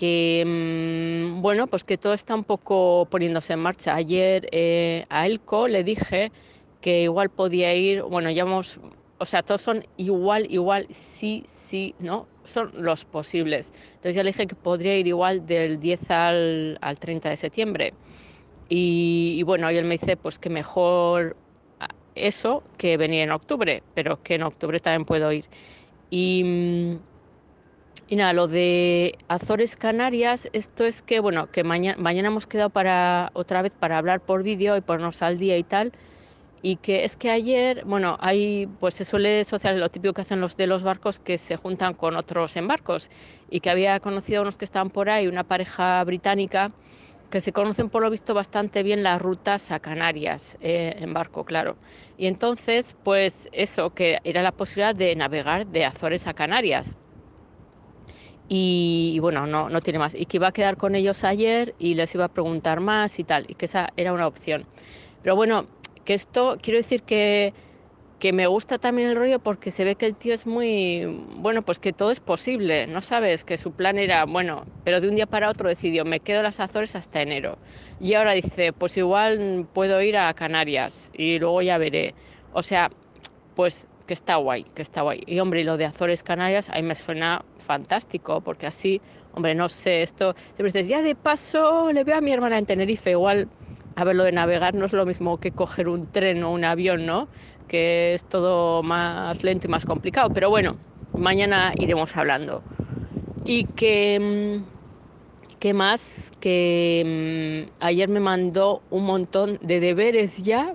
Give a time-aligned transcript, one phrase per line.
[0.00, 3.94] que, mm, bueno, pues que todo está un poco poniéndose en marcha.
[3.94, 6.32] Ayer eh, a Elco le dije
[6.80, 8.80] que igual podía ir, bueno, ya hemos,
[9.18, 12.26] o sea, todos son igual, igual, sí, sí, ¿no?
[12.44, 13.74] Son los posibles.
[13.96, 17.92] Entonces ya le dije que podría ir igual del 10 al, al 30 de septiembre.
[18.70, 21.36] Y, bueno, y él me dice pues que mejor
[22.14, 25.44] eso que venir en octubre, pero que en octubre también puedo ir.
[26.10, 27.09] Y, mm,
[28.10, 32.68] y nada, lo de Azores Canarias, esto es que, bueno, que mañana, mañana hemos quedado
[32.70, 35.92] para otra vez para hablar por vídeo y ponernos al día y tal.
[36.62, 40.40] Y que es que ayer, bueno, hay, pues se suele asociar lo típico que hacen
[40.40, 43.10] los de los barcos que se juntan con otros en barcos.
[43.48, 46.70] Y que había conocido a unos que estaban por ahí, una pareja británica
[47.30, 51.44] que se conocen por lo visto bastante bien las rutas a Canarias eh, en barco,
[51.44, 51.78] claro.
[52.16, 56.96] Y entonces, pues eso, que era la posibilidad de navegar de Azores a Canarias.
[58.52, 60.14] Y, bueno, no, no tiene más.
[60.14, 63.24] Y que iba a quedar con ellos ayer y les iba a preguntar más y
[63.24, 64.66] tal, y que esa era una opción.
[65.22, 65.66] Pero bueno,
[66.04, 67.54] que esto, quiero decir que
[68.20, 71.06] que me gusta también el rollo porque se ve que el tío es muy,
[71.38, 73.44] bueno, pues que todo es posible, ¿no sabes?
[73.44, 76.44] Que su plan era, bueno, pero de un día para otro decidió, me quedo en
[76.44, 77.58] las Azores hasta enero.
[77.98, 82.14] Y ahora dice, pues igual puedo ir a Canarias y luego ya veré.
[82.52, 82.90] O sea,
[83.56, 85.22] pues que está guay, que está guay.
[85.24, 89.68] Y hombre, lo de Azores Canarias, a mí me suena fantástico, porque así, hombre, no
[89.68, 93.46] sé, esto, siempre dices, ya de paso le veo a mi hermana en Tenerife, igual,
[93.94, 96.64] a ver, lo de navegar no es lo mismo que coger un tren o un
[96.64, 97.28] avión, ¿no?
[97.68, 100.30] que es todo más lento y más complicado.
[100.30, 100.76] Pero bueno,
[101.14, 102.64] mañana iremos hablando.
[103.44, 106.32] Y que, mm, ¿qué más?
[106.40, 110.74] Que mm, ayer me mandó un montón de deberes ya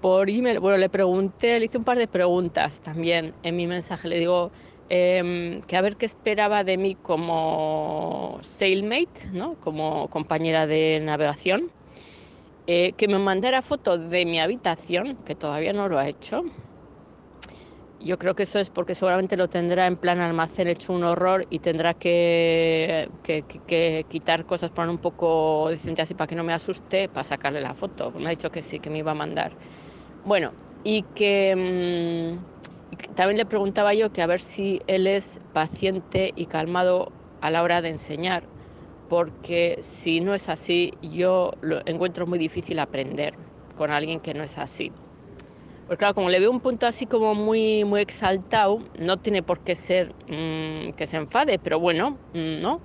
[0.00, 0.60] por email.
[0.60, 4.08] Bueno, le pregunté, le hice un par de preguntas también en mi mensaje.
[4.08, 4.50] Le digo
[4.88, 9.56] eh, que a ver qué esperaba de mí como sailmate, ¿no?
[9.56, 11.70] como compañera de navegación
[12.66, 16.42] eh, que me mandara fotos de mi habitación, que todavía no lo ha hecho.
[17.98, 21.46] Yo creo que eso es porque seguramente lo tendrá en plan almacén hecho un horror
[21.50, 23.10] y tendrá que
[24.08, 27.74] quitar cosas, poner un poco decente así para que no me asuste, para sacarle la
[27.74, 28.12] foto.
[28.12, 29.56] Me ha dicho que sí, que me iba a mandar.
[30.24, 36.32] Bueno, y que mmm, también le preguntaba yo que a ver si él es paciente
[36.36, 38.50] y calmado a la hora de enseñar
[39.08, 43.38] porque si no es así, yo lo encuentro muy difícil aprender
[43.74, 44.94] con alguien que no es así.
[45.86, 49.62] Porque claro, como le veo un punto así como muy, muy exaltado, no tiene por
[49.62, 52.84] qué ser mmm, que se enfade, pero bueno, mmm, ¿no?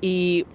[0.00, 0.46] Y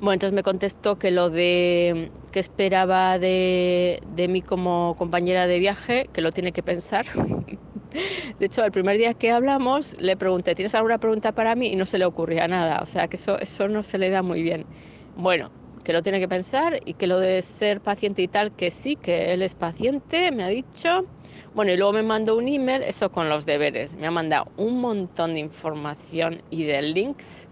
[0.00, 5.58] bueno, entonces me contestó que lo de que esperaba de, de mí como compañera de
[5.58, 7.06] viaje, que lo tiene que pensar.
[8.38, 11.68] De hecho, el primer día que hablamos le pregunté, ¿tienes alguna pregunta para mí?
[11.72, 14.22] Y no se le ocurría nada, o sea que eso, eso no se le da
[14.22, 14.66] muy bien.
[15.14, 15.50] Bueno,
[15.84, 18.96] que lo tiene que pensar y que lo de ser paciente y tal, que sí,
[18.96, 21.06] que él es paciente, me ha dicho.
[21.52, 24.80] Bueno, y luego me mandó un email, eso con los deberes, me ha mandado un
[24.80, 27.48] montón de información y de links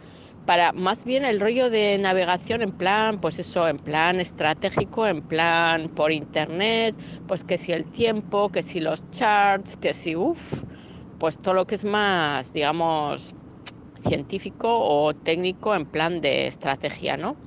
[0.48, 5.20] para más bien el rollo de navegación en plan, pues eso, en plan estratégico, en
[5.20, 10.62] plan por internet, pues que si el tiempo, que si los charts, que si, uff,
[11.18, 13.34] pues todo lo que es más, digamos,
[14.02, 17.38] científico o técnico en plan de estrategia, ¿no?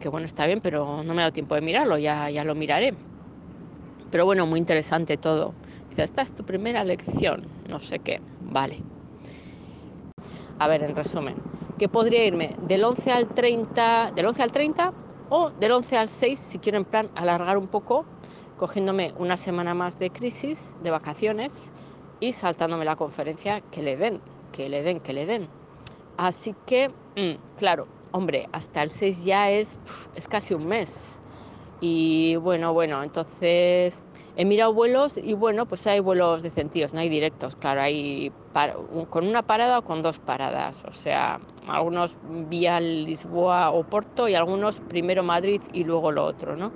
[0.00, 2.54] Que bueno, está bien, pero no me ha dado tiempo de mirarlo, ya, ya lo
[2.56, 2.98] miraré.
[4.10, 5.56] Pero bueno, muy interesante todo.
[5.88, 8.84] Dice, esta es tu primera lección, no sé qué, vale.
[10.58, 11.36] A ver, en resumen,
[11.82, 14.92] que podría irme del 11 al 30, del 11 al 30
[15.30, 18.04] o del 11 al 6 si quiero en plan alargar un poco,
[18.56, 21.72] cogiéndome una semana más de crisis, de vacaciones
[22.20, 24.20] y saltándome la conferencia que le den,
[24.52, 25.48] que le den, que le den.
[26.18, 29.76] Así que, mmm, claro, hombre, hasta el 6 ya es,
[30.14, 31.18] es casi un mes.
[31.80, 34.04] Y bueno, bueno, entonces
[34.36, 38.74] he mirado vuelos y bueno, pues hay vuelos decentíos, no hay directos, claro, hay para,
[39.10, 42.16] con una parada o con dos paradas, o sea, algunos
[42.48, 46.72] vía Lisboa o Porto y algunos primero Madrid y luego lo otro, ¿no?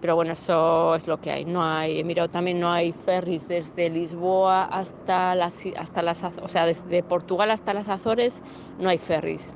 [0.00, 1.44] Pero bueno, eso es lo que hay.
[1.44, 6.66] No hay, he también, no hay ferries desde Lisboa hasta las, hasta las, o sea,
[6.66, 8.42] desde Portugal hasta las Azores,
[8.80, 9.52] no hay ferries.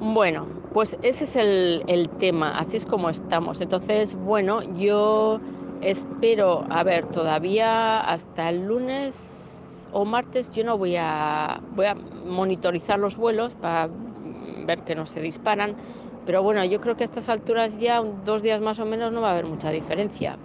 [0.00, 3.62] Bueno, pues ese es el, el tema, así es como estamos.
[3.62, 5.40] Entonces, bueno, yo
[5.80, 9.43] espero, a ver, todavía hasta el lunes
[9.94, 13.88] o martes yo no voy a, voy a monitorizar los vuelos para
[14.66, 15.76] ver que no se disparan,
[16.26, 19.20] pero bueno, yo creo que a estas alturas ya dos días más o menos no
[19.20, 20.36] va a haber mucha diferencia.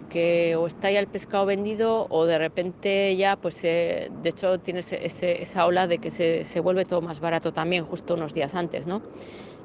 [0.00, 4.92] porque o está ya el pescado vendido o de repente ya, pues de hecho tienes
[4.92, 8.86] esa ola de que se, se, vuelve todo más barato también justo unos días antes,
[8.86, 9.00] ¿no?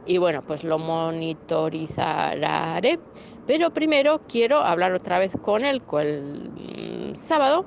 [0.06, 3.00] Y bueno, pues lo monitorizaré.
[3.48, 7.66] Pero primero quiero hablar otra vez con él con el mm, sábado,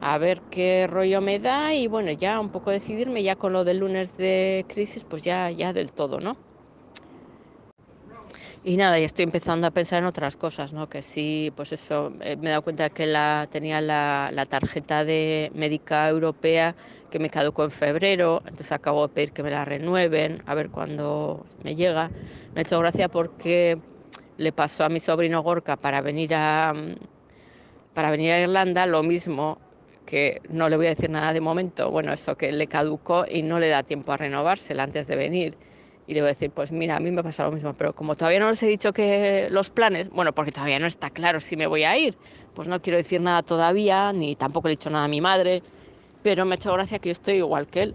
[0.00, 3.64] a ver qué rollo me da y bueno, ya un poco decidirme ya con lo
[3.64, 6.36] del lunes de crisis, pues ya, ya del todo, ¿no?
[8.62, 10.86] Y nada, ya estoy empezando a pensar en otras cosas, ¿no?
[10.88, 15.50] Que sí, pues eso, eh, me he dado cuenta que la, tenía la, tarjeta de
[15.54, 16.76] médica europea
[17.10, 20.70] que me caducó en febrero, entonces acabo de pedir que me la renueven, a ver
[20.70, 22.12] cuándo me llega.
[22.54, 23.78] Me ha hecho gracia porque
[24.36, 26.72] le pasó a mi sobrino Gorka para venir a,
[27.94, 29.58] para venir a Irlanda lo mismo
[30.10, 33.42] que no le voy a decir nada de momento, bueno, eso que le caducó y
[33.42, 35.56] no le da tiempo a renovársela antes de venir
[36.08, 38.16] y le voy a decir, pues mira, a mí me pasa lo mismo, pero como
[38.16, 41.56] todavía no les he dicho que los planes, bueno, porque todavía no está claro si
[41.56, 42.16] me voy a ir,
[42.54, 45.62] pues no quiero decir nada todavía, ni tampoco le he dicho nada a mi madre,
[46.24, 47.94] pero me ha hecho gracia que yo estoy igual que él.